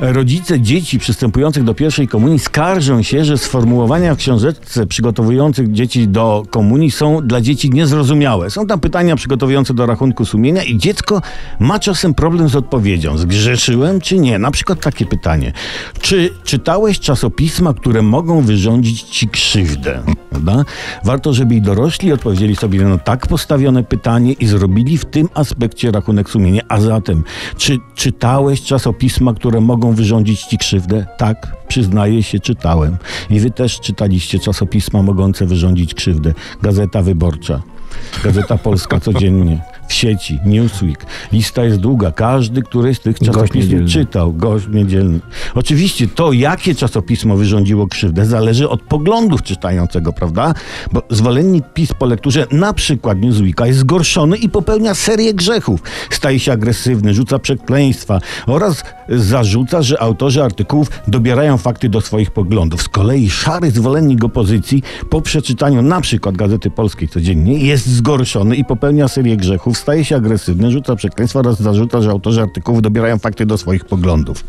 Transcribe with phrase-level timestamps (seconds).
[0.00, 6.42] Rodzice dzieci przystępujących do pierwszej komunii skarżą się, że sformułowania w książeczce przygotowujących dzieci do
[6.50, 8.50] komunii są dla dzieci niezrozumiałe.
[8.50, 11.22] Są tam pytania przygotowujące do rachunku sumienia i dziecko
[11.60, 13.18] ma czasem problem z odpowiedzią.
[13.18, 14.38] Zgrzeszyłem czy nie?
[14.38, 15.52] Na przykład takie pytanie.
[16.00, 20.02] Czy czytałeś czasopisma, które mogą wyrządzić ci krzywdę?
[20.36, 20.64] Prawda?
[21.04, 25.90] Warto, żeby i dorośli odpowiedzieli sobie na tak postawione pytanie i zrobili w tym aspekcie
[25.90, 26.62] rachunek sumienia.
[26.68, 27.24] A zatem,
[27.56, 31.06] czy czytałeś czasopisma, które mogą wyrządzić ci krzywdę?
[31.18, 32.96] Tak, przyznaję się, czytałem.
[33.30, 36.34] I wy też czytaliście czasopisma mogące wyrządzić krzywdę.
[36.62, 37.62] Gazeta Wyborcza.
[38.24, 41.06] Gazeta Polska codziennie, w sieci, Newsweek.
[41.32, 42.12] Lista jest długa.
[42.12, 45.20] Każdy, który z tych czasopism czytał, gość niedzielny.
[45.54, 50.54] Oczywiście to, jakie czasopismo wyrządziło krzywdę, zależy od poglądów czytającego, prawda?
[50.92, 55.82] Bo zwolennik PiS po lekturze na przykład Newsweeka jest zgorszony i popełnia serię grzechów.
[56.10, 62.82] Staje się agresywny, rzuca przekleństwa oraz zarzuca, że autorzy artykułów dobierają fakty do swoich poglądów.
[62.82, 68.64] Z kolei szary zwolennik opozycji po przeczytaniu na przykład Gazety Polskiej codziennie jest zgorszony i
[68.64, 73.46] popełnia serię grzechów, staje się agresywny, rzuca przekleństwa oraz zarzuca, że autorzy artykułów dobierają fakty
[73.46, 74.44] do swoich poglądów.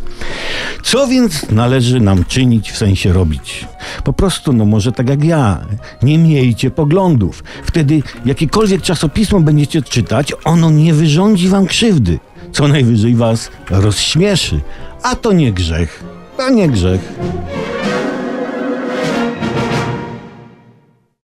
[0.83, 3.67] Co więc należy nam czynić, w sensie robić?
[4.03, 5.65] Po prostu, no może tak jak ja,
[6.03, 7.43] nie miejcie poglądów.
[7.63, 12.19] Wtedy jakiekolwiek czasopismo będziecie czytać, ono nie wyrządzi wam krzywdy.
[12.51, 14.61] Co najwyżej was rozśmieszy.
[15.03, 16.03] A to nie grzech.
[16.37, 17.01] A nie grzech.